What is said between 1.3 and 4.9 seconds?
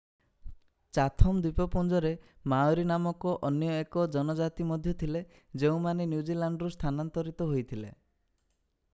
ଦ୍ୱୀପପୁଞ୍ଜରେ ମାଓରି ନାମକ ଅନ୍ୟ ଏକ ଜନଜାତି